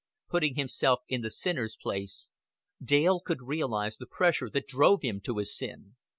[0.31, 2.31] Putting himself in the sinner's place,
[2.83, 5.95] Dale could realize the pressure that drove him to his sin.